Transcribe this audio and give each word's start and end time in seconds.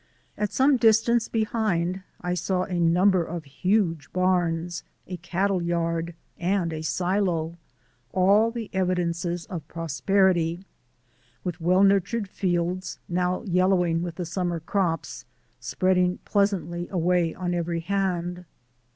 At 0.35 0.51
some 0.51 0.77
distance 0.77 1.27
behind 1.27 2.01
I 2.21 2.33
saw 2.33 2.63
a 2.63 2.79
number 2.79 3.23
of 3.23 3.43
huge 3.45 4.11
barns, 4.13 4.81
a 5.05 5.17
cattle 5.17 5.61
yard 5.61 6.15
and 6.39 6.73
a 6.73 6.81
silo 6.81 7.59
all 8.11 8.49
the 8.49 8.71
evidences 8.73 9.45
of 9.45 9.67
prosperity 9.67 10.65
with 11.43 11.61
well 11.61 11.83
nurtured 11.83 12.27
fields, 12.27 12.97
now 13.07 13.43
yellowing 13.43 14.01
with 14.01 14.15
the 14.15 14.25
summer 14.25 14.59
crops, 14.59 15.25
spreading 15.59 16.17
pleasantly 16.25 16.87
away 16.89 17.35
on 17.35 17.53
every 17.53 17.81
hand. 17.81 18.45